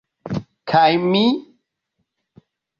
Kaj 0.71 0.87
mi? 1.11 1.23